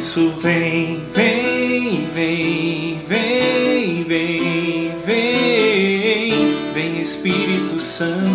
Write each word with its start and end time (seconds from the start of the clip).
incenso, 0.00 0.30
vem, 0.30 1.04
vem, 1.12 2.06
vem, 2.06 3.04
vem, 3.04 4.04
vem, 4.04 4.98
vem, 5.00 6.72
vem 6.72 7.00
Espírito 7.00 7.78
Santo. 7.78 8.30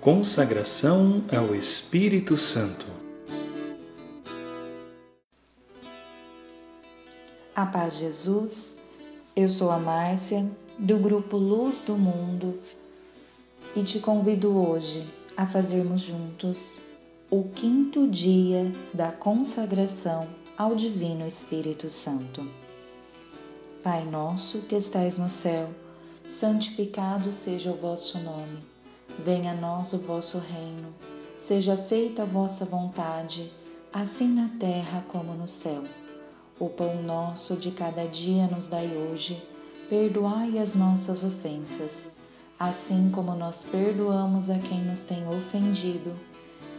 Consagração 0.00 1.24
ao 1.34 1.54
Espírito 1.54 2.36
Santo. 2.36 2.86
A 7.56 7.64
paz 7.66 7.96
Jesus, 7.96 8.78
eu 9.34 9.48
sou 9.48 9.70
a 9.70 9.78
Márcia, 9.78 10.46
do 10.78 10.98
grupo 10.98 11.36
Luz 11.36 11.80
do 11.82 11.96
Mundo, 11.96 12.58
e 13.74 13.82
te 13.82 13.98
convido 14.00 14.56
hoje 14.56 15.06
a 15.36 15.46
fazermos 15.46 16.02
juntos 16.02 16.91
o 17.32 17.44
quinto 17.44 18.06
dia 18.06 18.70
da 18.92 19.10
consagração 19.10 20.28
ao 20.54 20.74
Divino 20.74 21.26
Espírito 21.26 21.88
Santo. 21.88 22.46
Pai 23.82 24.04
nosso 24.04 24.58
que 24.68 24.74
estais 24.74 25.16
no 25.16 25.30
céu, 25.30 25.70
santificado 26.28 27.32
seja 27.32 27.70
o 27.70 27.74
vosso 27.74 28.18
nome. 28.18 28.62
Venha 29.24 29.52
a 29.52 29.56
nós 29.56 29.94
o 29.94 29.98
vosso 30.00 30.36
reino. 30.40 30.94
Seja 31.38 31.74
feita 31.74 32.20
a 32.20 32.26
vossa 32.26 32.66
vontade, 32.66 33.50
assim 33.90 34.28
na 34.28 34.50
terra 34.60 35.02
como 35.08 35.32
no 35.32 35.48
céu. 35.48 35.84
O 36.60 36.68
pão 36.68 37.02
nosso 37.02 37.56
de 37.56 37.70
cada 37.70 38.04
dia 38.04 38.46
nos 38.46 38.68
dai 38.68 38.90
hoje. 38.94 39.42
Perdoai 39.88 40.58
as 40.58 40.74
nossas 40.74 41.24
ofensas, 41.24 42.10
assim 42.58 43.10
como 43.10 43.34
nós 43.34 43.64
perdoamos 43.64 44.50
a 44.50 44.58
quem 44.58 44.84
nos 44.84 45.00
tem 45.00 45.26
ofendido. 45.26 46.12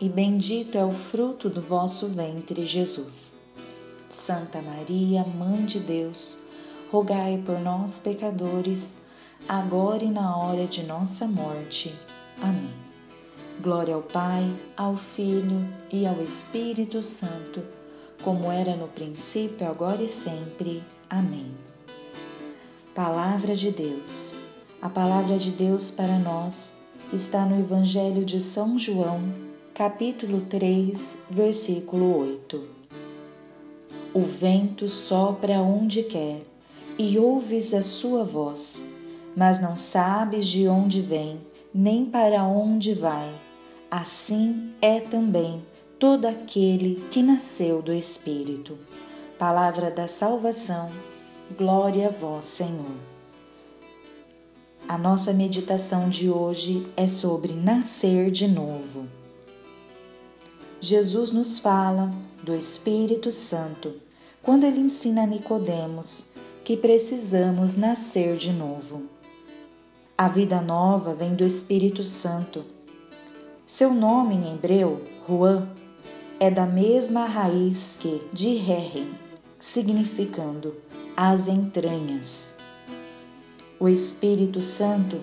e 0.00 0.08
bendito 0.08 0.78
é 0.78 0.84
o 0.84 0.92
fruto 0.92 1.48
do 1.48 1.60
vosso 1.60 2.06
ventre, 2.06 2.64
Jesus. 2.64 3.38
Santa 4.08 4.62
Maria, 4.62 5.24
Mãe 5.24 5.64
de 5.64 5.80
Deus, 5.80 6.38
rogai 6.90 7.42
por 7.44 7.58
nós, 7.58 7.98
pecadores, 7.98 8.96
agora 9.48 10.04
e 10.04 10.10
na 10.10 10.36
hora 10.36 10.66
de 10.66 10.82
nossa 10.84 11.26
morte. 11.26 11.94
Amém. 12.40 12.72
Glória 13.60 13.94
ao 13.94 14.02
Pai, 14.02 14.48
ao 14.76 14.96
Filho 14.96 15.68
e 15.90 16.06
ao 16.06 16.22
Espírito 16.22 17.02
Santo, 17.02 17.60
como 18.22 18.52
era 18.52 18.76
no 18.76 18.86
princípio, 18.86 19.68
agora 19.68 20.02
e 20.02 20.08
sempre. 20.08 20.82
Amém. 21.10 21.50
Palavra 22.94 23.54
de 23.54 23.72
Deus. 23.72 24.36
A 24.80 24.88
palavra 24.88 25.36
de 25.36 25.50
Deus 25.50 25.90
para 25.90 26.18
nós 26.20 26.72
está 27.12 27.44
no 27.44 27.58
Evangelho 27.58 28.24
de 28.24 28.40
São 28.40 28.78
João, 28.78 29.47
capítulo 29.78 30.40
3, 30.40 31.18
versículo 31.30 32.18
8. 32.18 32.68
O 34.12 34.22
vento 34.22 34.88
sopra 34.88 35.60
onde 35.60 36.02
quer 36.02 36.42
e 36.98 37.16
ouves 37.16 37.72
a 37.72 37.80
sua 37.80 38.24
voz, 38.24 38.84
mas 39.36 39.62
não 39.62 39.76
sabes 39.76 40.48
de 40.48 40.66
onde 40.66 41.00
vem 41.00 41.38
nem 41.72 42.04
para 42.04 42.42
onde 42.42 42.92
vai. 42.92 43.32
Assim 43.88 44.72
é 44.82 44.98
também 44.98 45.62
todo 45.96 46.26
aquele 46.26 46.96
que 47.12 47.22
nasceu 47.22 47.80
do 47.80 47.92
Espírito. 47.92 48.76
Palavra 49.38 49.92
da 49.92 50.08
salvação, 50.08 50.90
glória 51.56 52.08
a 52.08 52.10
vós, 52.10 52.46
Senhor. 52.46 52.96
A 54.88 54.98
nossa 54.98 55.32
meditação 55.32 56.08
de 56.08 56.28
hoje 56.28 56.84
é 56.96 57.06
sobre 57.06 57.52
nascer 57.52 58.28
de 58.28 58.48
novo. 58.48 59.17
Jesus 60.80 61.32
nos 61.32 61.58
fala 61.58 62.12
do 62.42 62.54
Espírito 62.54 63.32
Santo 63.32 63.94
quando 64.40 64.64
ele 64.64 64.78
ensina 64.78 65.24
a 65.24 65.26
Nicodemos 65.26 66.26
que 66.64 66.76
precisamos 66.76 67.74
nascer 67.74 68.36
de 68.36 68.52
novo. 68.52 69.02
A 70.16 70.28
vida 70.28 70.60
nova 70.60 71.14
vem 71.14 71.34
do 71.34 71.44
Espírito 71.44 72.04
Santo. 72.04 72.64
Seu 73.66 73.92
nome 73.92 74.36
em 74.36 74.54
hebreu, 74.54 75.02
Ruan, 75.26 75.68
é 76.38 76.48
da 76.48 76.64
mesma 76.64 77.24
raiz 77.24 77.96
que 77.98 78.22
de 78.32 78.54
Rehem, 78.54 79.08
significando 79.58 80.76
as 81.16 81.48
entranhas. 81.48 82.54
O 83.80 83.88
Espírito 83.88 84.60
Santo 84.60 85.20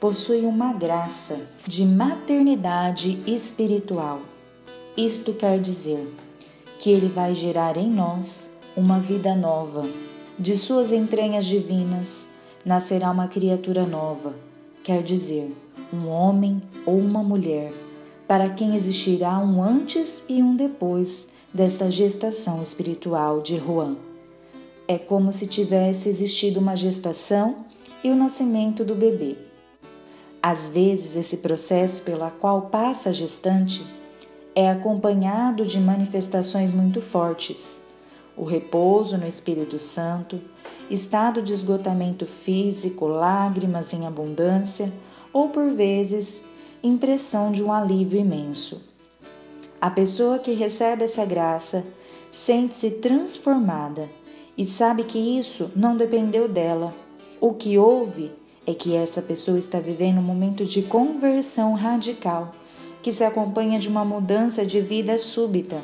possui 0.00 0.40
uma 0.40 0.72
graça 0.72 1.46
de 1.64 1.84
maternidade 1.84 3.22
espiritual. 3.24 4.20
Isto 4.96 5.34
quer 5.34 5.60
dizer 5.60 6.10
que 6.78 6.90
ele 6.90 7.08
vai 7.08 7.34
gerar 7.34 7.76
em 7.76 7.86
nós 7.86 8.50
uma 8.74 8.98
vida 8.98 9.34
nova, 9.34 9.86
de 10.38 10.56
suas 10.56 10.90
entranhas 10.90 11.44
divinas 11.44 12.26
nascerá 12.64 13.10
uma 13.10 13.28
criatura 13.28 13.84
nova, 13.84 14.34
quer 14.82 15.02
dizer, 15.02 15.54
um 15.92 16.08
homem 16.08 16.62
ou 16.86 16.98
uma 16.98 17.22
mulher, 17.22 17.74
para 18.26 18.48
quem 18.48 18.74
existirá 18.74 19.38
um 19.38 19.62
antes 19.62 20.24
e 20.30 20.42
um 20.42 20.56
depois 20.56 21.28
desta 21.52 21.90
gestação 21.90 22.62
espiritual 22.62 23.42
de 23.42 23.58
Juan. 23.58 23.96
É 24.88 24.96
como 24.96 25.30
se 25.30 25.46
tivesse 25.46 26.08
existido 26.08 26.58
uma 26.58 26.74
gestação 26.74 27.66
e 28.02 28.10
o 28.10 28.16
nascimento 28.16 28.82
do 28.82 28.94
bebê. 28.94 29.36
Às 30.42 30.70
vezes, 30.70 31.16
esse 31.16 31.38
processo 31.38 32.00
pela 32.00 32.30
qual 32.30 32.62
passa 32.62 33.10
a 33.10 33.12
gestante 33.12 33.84
é 34.56 34.70
acompanhado 34.70 35.66
de 35.66 35.78
manifestações 35.78 36.72
muito 36.72 37.02
fortes: 37.02 37.82
o 38.34 38.42
repouso 38.42 39.18
no 39.18 39.26
Espírito 39.26 39.78
Santo, 39.78 40.40
estado 40.90 41.42
de 41.42 41.52
esgotamento 41.52 42.24
físico, 42.24 43.06
lágrimas 43.06 43.92
em 43.92 44.06
abundância 44.06 44.90
ou, 45.30 45.50
por 45.50 45.70
vezes, 45.70 46.42
impressão 46.82 47.52
de 47.52 47.62
um 47.62 47.70
alívio 47.70 48.18
imenso. 48.18 48.82
A 49.78 49.90
pessoa 49.90 50.38
que 50.38 50.52
recebe 50.52 51.04
essa 51.04 51.26
graça 51.26 51.84
sente-se 52.30 52.92
transformada 52.92 54.08
e 54.56 54.64
sabe 54.64 55.04
que 55.04 55.18
isso 55.18 55.70
não 55.76 55.94
dependeu 55.94 56.48
dela. 56.48 56.94
O 57.38 57.52
que 57.52 57.76
houve 57.76 58.32
é 58.66 58.72
que 58.72 58.96
essa 58.96 59.20
pessoa 59.20 59.58
está 59.58 59.78
vivendo 59.78 60.18
um 60.18 60.22
momento 60.22 60.64
de 60.64 60.80
conversão 60.80 61.74
radical 61.74 62.52
que 63.06 63.12
se 63.12 63.22
acompanha 63.22 63.78
de 63.78 63.88
uma 63.88 64.04
mudança 64.04 64.66
de 64.66 64.80
vida 64.80 65.16
súbita. 65.16 65.80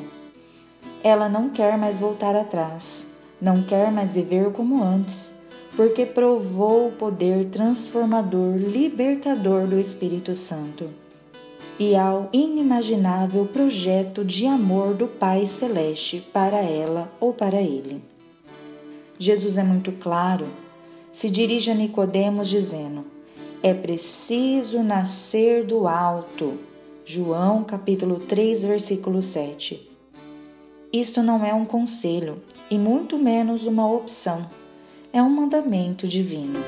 Ela 1.01 1.29
não 1.29 1.49
quer 1.49 1.77
mais 1.77 1.97
voltar 1.97 2.35
atrás 2.35 3.07
não 3.39 3.63
quer 3.63 3.89
mais 3.91 4.15
viver 4.15 4.51
como 4.51 4.83
antes, 4.83 5.31
porque 5.73 6.05
provou 6.05 6.89
o 6.89 6.91
poder 6.91 7.45
transformador, 7.45 8.57
libertador 8.57 9.67
do 9.67 9.79
Espírito 9.79 10.35
Santo 10.35 10.89
e 11.79 11.95
ao 11.95 12.29
inimaginável 12.33 13.45
projeto 13.45 14.25
de 14.25 14.45
amor 14.45 14.93
do 14.93 15.07
Pai 15.07 15.45
Celeste 15.45 16.25
para 16.33 16.57
ela 16.57 17.09
ou 17.21 17.33
para 17.33 17.61
ele. 17.61 18.03
Jesus 19.17 19.57
é 19.57 19.63
muito 19.63 19.93
claro, 19.93 20.45
se 21.13 21.29
dirige 21.29 21.71
a 21.71 21.73
Nicodemos 21.73 22.49
dizendo: 22.49 23.05
é 23.61 23.73
preciso 23.73 24.83
nascer 24.83 25.63
do 25.65 25.87
alto. 25.87 26.72
João 27.05 27.65
capítulo 27.65 28.17
3, 28.17 28.63
versículo 28.63 29.21
7. 29.21 29.89
Isto 30.93 31.21
não 31.21 31.43
é 31.43 31.53
um 31.53 31.65
conselho 31.65 32.41
e 32.71 32.77
muito 32.77 33.17
menos 33.17 33.67
uma 33.67 33.85
opção. 33.85 34.49
É 35.11 35.21
um 35.21 35.29
mandamento 35.29 36.07
divino. 36.07 36.61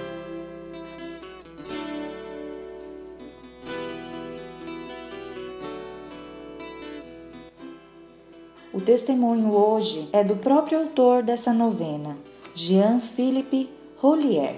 O 8.73 8.81
testemunho 8.81 9.53
hoje 9.53 10.09
é 10.11 10.21
do 10.21 10.35
próprio 10.35 10.79
autor 10.79 11.23
dessa 11.23 11.53
novena, 11.53 12.17
Jean-Philippe 12.53 13.69
Rollier. 13.99 14.57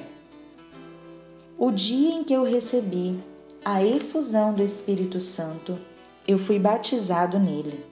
O 1.56 1.70
dia 1.70 2.16
em 2.16 2.24
que 2.24 2.34
eu 2.34 2.44
recebi 2.44 3.20
a 3.70 3.84
efusão 3.84 4.54
do 4.54 4.64
Espírito 4.64 5.20
Santo, 5.20 5.78
eu 6.26 6.38
fui 6.38 6.58
batizado 6.58 7.38
nele. 7.38 7.84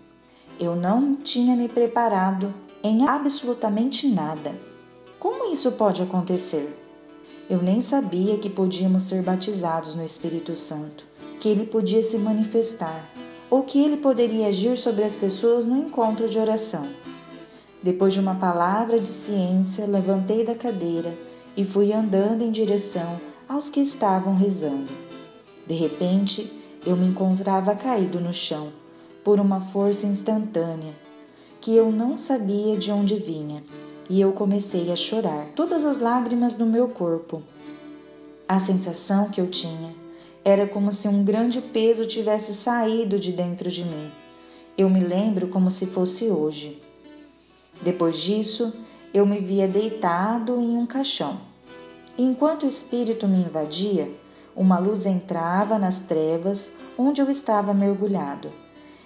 Eu 0.57 0.73
não 0.73 1.17
tinha 1.17 1.53
me 1.53 1.67
preparado 1.67 2.53
em 2.81 3.05
absolutamente 3.05 4.07
nada. 4.07 4.55
Como 5.19 5.51
isso 5.51 5.73
pode 5.73 6.01
acontecer? 6.01 6.73
Eu 7.49 7.61
nem 7.61 7.81
sabia 7.81 8.37
que 8.37 8.49
podíamos 8.49 9.03
ser 9.03 9.21
batizados 9.21 9.95
no 9.95 10.05
Espírito 10.05 10.55
Santo, 10.55 11.05
que 11.41 11.49
ele 11.49 11.65
podia 11.65 12.01
se 12.01 12.17
manifestar 12.17 13.03
ou 13.49 13.63
que 13.63 13.77
ele 13.77 13.97
poderia 13.97 14.47
agir 14.47 14.77
sobre 14.77 15.03
as 15.03 15.17
pessoas 15.17 15.65
no 15.65 15.77
encontro 15.77 16.29
de 16.29 16.39
oração. 16.39 16.87
Depois 17.83 18.13
de 18.13 18.21
uma 18.21 18.35
palavra 18.35 18.97
de 18.97 19.09
ciência, 19.09 19.85
levantei 19.85 20.45
da 20.45 20.55
cadeira 20.55 21.13
e 21.57 21.65
fui 21.65 21.91
andando 21.91 22.43
em 22.43 22.49
direção 22.49 23.19
aos 23.49 23.69
que 23.69 23.81
estavam 23.81 24.37
rezando. 24.37 25.04
De 25.67 25.73
repente, 25.73 26.51
eu 26.85 26.95
me 26.95 27.07
encontrava 27.07 27.75
caído 27.75 28.19
no 28.19 28.33
chão 28.33 28.71
por 29.23 29.39
uma 29.39 29.59
força 29.59 30.05
instantânea 30.05 30.93
que 31.65 31.75
eu 31.75 31.91
não 31.91 32.15
sabia 32.15 32.77
de 32.77 32.91
onde 32.91 33.15
vinha, 33.15 33.63
e 34.07 34.21
eu 34.21 34.31
comecei 34.33 34.91
a 34.91 34.95
chorar, 34.95 35.47
todas 35.55 35.83
as 35.83 35.97
lágrimas 35.97 36.55
no 36.55 36.67
meu 36.67 36.87
corpo. 36.87 37.41
A 38.47 38.59
sensação 38.59 39.29
que 39.31 39.41
eu 39.41 39.47
tinha 39.47 39.91
era 40.43 40.67
como 40.67 40.91
se 40.91 41.07
um 41.07 41.23
grande 41.23 41.59
peso 41.59 42.05
tivesse 42.05 42.53
saído 42.53 43.19
de 43.19 43.31
dentro 43.31 43.71
de 43.71 43.83
mim. 43.83 44.11
Eu 44.77 44.91
me 44.91 44.99
lembro 44.99 45.47
como 45.47 45.71
se 45.71 45.87
fosse 45.87 46.25
hoje. 46.25 46.79
Depois 47.81 48.19
disso, 48.19 48.71
eu 49.11 49.25
me 49.25 49.39
via 49.39 49.67
deitado 49.67 50.61
em 50.61 50.77
um 50.77 50.85
caixão. 50.85 51.39
Enquanto 52.15 52.61
o 52.63 52.69
espírito 52.69 53.27
me 53.27 53.39
invadia, 53.39 54.07
uma 54.55 54.79
luz 54.79 55.05
entrava 55.05 55.77
nas 55.77 55.99
trevas 55.99 56.71
onde 56.97 57.21
eu 57.21 57.29
estava 57.29 57.73
mergulhado, 57.73 58.49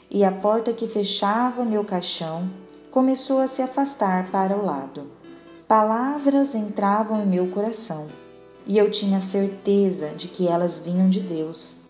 e 0.10 0.24
a 0.24 0.32
porta 0.32 0.72
que 0.74 0.88
fechava 0.88 1.66
meu 1.66 1.84
caixão 1.84 2.50
começou 2.92 3.40
a 3.40 3.48
se 3.48 3.62
afastar 3.62 4.28
para 4.32 4.56
o 4.56 4.66
lado. 4.66 5.08
Palavras 5.68 6.56
entravam 6.56 7.22
em 7.22 7.28
meu 7.28 7.48
coração 7.48 8.08
e 8.66 8.78
eu 8.78 8.90
tinha 8.90 9.22
certeza 9.22 10.10
de 10.10 10.28
que 10.28 10.48
elas 10.48 10.80
vinham 10.80 11.10
de 11.10 11.20
Deus. 11.20 11.82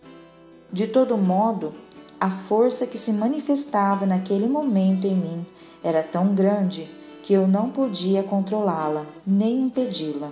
De 0.72 0.86
todo 0.86 1.16
modo, 1.16 1.72
a 2.20 2.30
força 2.30 2.86
que 2.86 2.98
se 2.98 3.12
manifestava 3.12 4.06
naquele 4.06 4.46
momento 4.46 5.06
em 5.06 5.14
mim 5.14 5.46
era 5.82 6.02
tão 6.02 6.34
grande 6.34 6.88
que 7.22 7.32
eu 7.32 7.46
não 7.46 7.70
podia 7.70 8.22
controlá-la 8.22 9.04
nem 9.26 9.62
impedi-la. 9.62 10.30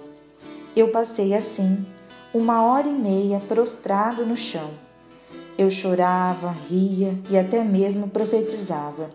Eu 0.76 0.88
passei 0.88 1.34
assim 1.34 1.86
uma 2.32 2.62
hora 2.62 2.88
e 2.88 2.92
meia 2.92 3.40
prostrado 3.40 4.24
no 4.24 4.36
chão. 4.36 4.70
Eu 5.56 5.70
chorava, 5.70 6.54
ria 6.68 7.18
e 7.30 7.36
até 7.36 7.64
mesmo 7.64 8.08
profetizava. 8.08 9.10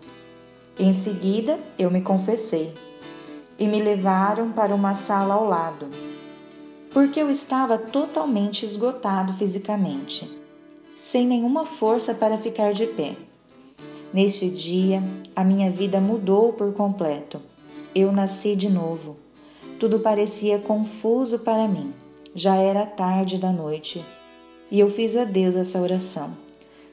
Em 0.78 0.92
seguida, 0.92 1.58
eu 1.78 1.90
me 1.90 2.00
confessei 2.00 2.74
e 3.58 3.66
me 3.66 3.82
levaram 3.82 4.50
para 4.52 4.74
uma 4.74 4.94
sala 4.94 5.34
ao 5.34 5.46
lado 5.46 5.86
porque 6.94 7.20
eu 7.20 7.28
estava 7.28 7.76
totalmente 7.76 8.64
esgotado 8.64 9.32
fisicamente, 9.32 10.30
sem 11.02 11.26
nenhuma 11.26 11.66
força 11.66 12.14
para 12.14 12.38
ficar 12.38 12.72
de 12.72 12.86
pé. 12.86 13.16
Neste 14.12 14.48
dia, 14.48 15.02
a 15.34 15.42
minha 15.42 15.68
vida 15.68 16.00
mudou 16.00 16.52
por 16.52 16.72
completo. 16.72 17.42
Eu 17.92 18.12
nasci 18.12 18.54
de 18.54 18.70
novo. 18.70 19.16
Tudo 19.80 19.98
parecia 19.98 20.60
confuso 20.60 21.40
para 21.40 21.66
mim. 21.66 21.92
Já 22.34 22.56
era 22.56 22.84
tarde 22.84 23.38
da 23.38 23.52
noite 23.52 24.04
e 24.70 24.80
eu 24.80 24.88
fiz 24.90 25.16
a 25.16 25.24
Deus 25.24 25.54
essa 25.54 25.80
oração: 25.80 26.36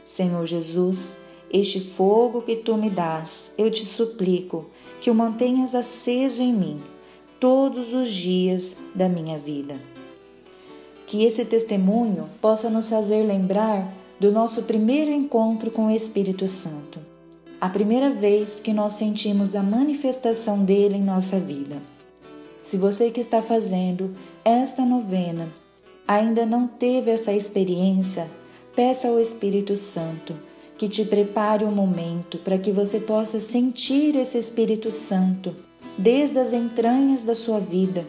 Senhor 0.06 0.46
Jesus, 0.46 1.18
este 1.52 1.80
fogo 1.80 2.42
que 2.42 2.56
tu 2.56 2.78
me 2.78 2.90
dás, 2.90 3.54
eu 3.58 3.72
te 3.72 3.86
suplico 3.86 4.68
que 5.02 5.10
o 5.10 5.16
mantenhas 5.16 5.74
aceso 5.74 6.44
em 6.44 6.54
mim 6.54 6.82
todos 7.40 7.92
os 7.92 8.10
dias 8.10 8.76
da 8.94 9.10
minha 9.10 9.38
vida. 9.40 9.76
Que 11.08 11.26
esse 11.26 11.44
testemunho 11.44 12.30
possa 12.40 12.70
nos 12.70 12.90
fazer 12.90 13.24
lembrar 13.24 13.92
do 14.20 14.32
nosso 14.32 14.64
primeiro 14.64 15.10
encontro 15.10 15.72
com 15.72 15.88
o 15.88 15.92
Espírito 15.92 16.48
Santo, 16.48 17.00
a 17.60 17.68
primeira 17.68 18.12
vez 18.12 18.60
que 18.60 18.72
nós 18.72 18.94
sentimos 18.94 19.56
a 19.56 19.64
manifestação 19.64 20.64
dele 20.64 20.98
em 20.98 21.04
nossa 21.04 21.40
vida. 21.40 21.78
Se 22.64 22.78
você 22.78 23.10
que 23.10 23.20
está 23.20 23.42
fazendo 23.42 24.14
esta 24.44 24.84
novena 24.84 25.48
ainda 26.08 26.46
não 26.46 26.68
teve 26.68 27.12
essa 27.12 27.32
experiência, 27.32 28.30
peça 28.76 29.08
ao 29.08 29.20
Espírito 29.20 29.76
Santo 29.78 30.36
que 30.78 30.90
te 30.90 31.06
prepare 31.06 31.64
o 31.64 31.68
um 31.68 31.72
momento 31.72 32.40
para 32.40 32.58
que 32.58 32.72
você 32.72 33.00
possa 33.00 33.40
sentir 33.40 34.16
esse 34.16 34.38
Espírito 34.38 34.90
Santo 34.90 35.56
desde 35.96 36.40
as 36.40 36.54
entranhas 36.54 37.24
da 37.24 37.36
sua 37.36 37.60
vida 37.60 38.08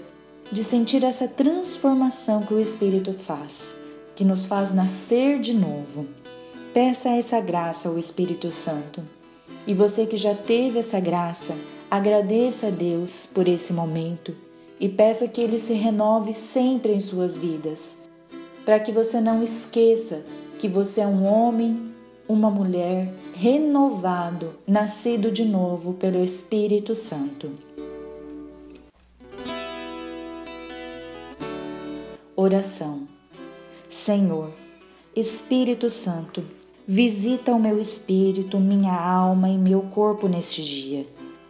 de 0.50 0.64
sentir 0.64 1.05
essa 1.05 1.29
transformação 1.29 2.43
que 2.43 2.55
o 2.55 2.61
Espírito 2.61 3.12
faz, 3.12 3.75
que 4.17 4.25
nos 4.25 4.46
faz 4.46 4.73
nascer 4.73 5.38
de 5.38 5.55
novo. 5.55 6.06
Peça 6.73 7.11
essa 7.11 7.40
graça 7.40 7.88
ao 7.90 7.99
Espírito 7.99 8.50
Santo. 8.50 9.02
E 9.67 9.75
você 9.75 10.06
que 10.06 10.17
já 10.17 10.34
teve 10.34 10.79
essa 10.79 10.99
graça, 10.99 11.55
agradeça 11.90 12.69
a 12.69 12.70
Deus 12.70 13.26
por 13.26 13.46
esse 13.46 13.73
momento 13.73 14.34
e 14.82 14.88
peça 14.88 15.29
que 15.29 15.40
Ele 15.40 15.61
se 15.61 15.75
renove 15.75 16.32
sempre 16.32 16.93
em 16.93 16.99
suas 16.99 17.37
vidas, 17.37 17.99
para 18.64 18.81
que 18.81 18.90
você 18.90 19.20
não 19.20 19.40
esqueça 19.40 20.26
que 20.58 20.67
você 20.67 21.02
é 21.02 21.06
um 21.06 21.25
homem, 21.25 21.94
uma 22.29 22.50
mulher 22.50 23.14
renovado, 23.32 24.55
nascido 24.67 25.31
de 25.31 25.44
novo 25.44 25.93
pelo 25.93 26.19
Espírito 26.19 26.96
Santo. 26.96 27.53
Oração. 32.34 33.06
Senhor, 33.89 34.51
Espírito 35.15 35.89
Santo, 35.89 36.43
visita 36.84 37.53
o 37.53 37.60
meu 37.60 37.79
espírito, 37.79 38.58
minha 38.58 39.01
alma 39.01 39.48
e 39.48 39.56
meu 39.56 39.82
corpo 39.82 40.27
neste 40.27 40.60
dia. 40.60 41.06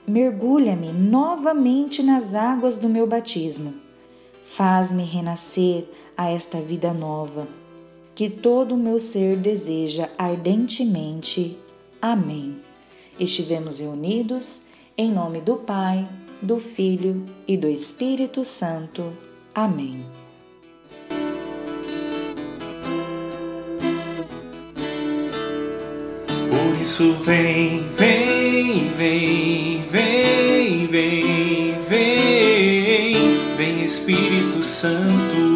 Mergulha-me 0.07 0.93
novamente 0.93 2.03
nas 2.03 2.35
águas 2.35 2.77
do 2.77 2.89
meu 2.89 3.07
batismo. 3.07 3.75
Faz-me 4.45 5.05
renascer 5.05 5.89
a 6.17 6.31
esta 6.31 6.61
vida 6.61 6.93
nova, 6.93 7.47
que 8.15 8.29
todo 8.29 8.75
o 8.75 8.79
meu 8.79 8.99
ser 8.99 9.37
deseja 9.37 10.11
ardentemente. 10.19 11.57
Amém. 12.01 12.57
Estivemos 13.19 13.79
reunidos 13.79 14.63
em 14.97 15.11
nome 15.11 15.41
do 15.41 15.57
Pai, 15.57 16.09
do 16.43 16.59
Filho 16.59 17.25
e 17.47 17.57
do 17.57 17.69
Espírito 17.69 18.45
Santo. 18.45 19.13
Amém. 19.55 20.05
Isso 26.83 27.15
vem, 27.15 27.85
vem, 27.97 28.89
vem, 28.89 29.87
vem, 29.89 30.87
vem, 30.89 31.81
vem, 31.89 33.55
vem 33.57 33.85
Espírito 33.85 34.61
Santo. 34.65 35.53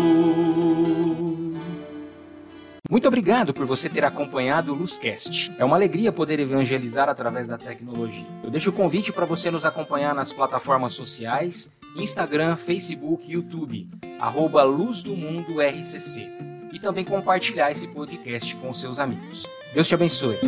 Muito 2.88 3.08
obrigado 3.08 3.52
por 3.52 3.66
você 3.66 3.88
ter 3.88 4.04
acompanhado 4.04 4.72
o 4.72 4.76
Luzcast. 4.76 5.52
É 5.58 5.64
uma 5.64 5.74
alegria 5.74 6.12
poder 6.12 6.38
evangelizar 6.38 7.08
através 7.08 7.48
da 7.48 7.58
tecnologia. 7.58 8.26
Eu 8.44 8.50
deixo 8.50 8.70
o 8.70 8.72
convite 8.72 9.12
para 9.12 9.26
você 9.26 9.50
nos 9.50 9.64
acompanhar 9.64 10.14
nas 10.14 10.32
plataformas 10.32 10.94
sociais, 10.94 11.76
Instagram, 11.96 12.54
Facebook 12.54 13.28
YouTube, 13.28 13.90
arroba 14.20 14.62
Luz 14.62 15.02
do 15.02 15.16
Mundo 15.16 15.60
RCC. 15.60 16.30
E 16.72 16.78
também 16.78 17.04
compartilhar 17.04 17.72
esse 17.72 17.88
podcast 17.88 18.54
com 18.56 18.72
seus 18.72 19.00
amigos. 19.00 19.44
Deus 19.76 19.88
te 19.88 19.94
abençoe. 19.94 20.38